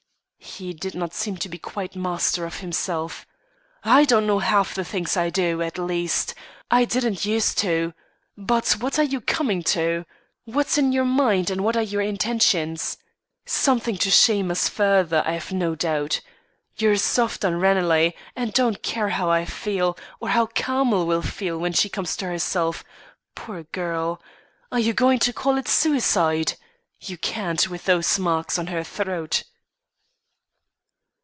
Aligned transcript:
He 0.43 0.73
did 0.73 0.95
not 0.95 1.13
seem 1.13 1.37
to 1.37 1.47
be 1.49 1.57
quite 1.57 1.95
master 1.95 2.45
of 2.45 2.59
himself. 2.59 3.25
"I 3.83 4.05
don't 4.05 4.27
know 4.27 4.39
half 4.39 4.73
the 4.73 4.83
things 4.83 5.15
I 5.15 5.29
do; 5.29 5.61
at 5.61 5.77
least, 5.77 6.35
I 6.69 6.83
didn't 6.83 7.25
use 7.25 7.55
to. 7.55 7.93
But 8.37 8.69
what 8.79 8.99
are 8.99 9.03
you 9.03 9.21
coming 9.21 9.63
to? 9.65 10.05
What's 10.45 10.77
in 10.77 10.91
your 10.91 11.05
mind, 11.05 11.49
and 11.49 11.61
what 11.63 11.77
are 11.77 11.81
your 11.83 12.01
intentions? 12.01 12.97
Something 13.45 13.97
to 13.99 14.11
shame 14.11 14.51
us 14.51 14.67
further, 14.67 15.23
I've 15.25 15.51
no 15.53 15.73
doubt. 15.73 16.21
You're 16.75 16.97
soft 16.97 17.45
on 17.45 17.55
Ranelagh 17.59 18.11
and 18.35 18.51
don't 18.51 18.83
care 18.83 19.09
how 19.09 19.29
I 19.31 19.45
feel, 19.45 19.97
or 20.19 20.29
how 20.29 20.47
Carmel 20.47 21.07
will 21.07 21.21
feel 21.23 21.57
when 21.59 21.73
she 21.73 21.87
comes 21.89 22.17
to 22.17 22.25
herself 22.25 22.83
poor 23.35 23.63
girl. 23.63 24.21
Are 24.71 24.79
you 24.79 24.93
going 24.93 25.19
to 25.19 25.33
call 25.33 25.57
it 25.57 25.67
suicide? 25.67 26.55
You 26.99 27.17
can't, 27.17 27.69
with 27.69 27.85
those 27.85 28.19
marks 28.19 28.59
on 28.59 28.67
her 28.67 28.83
throat." 28.83 29.43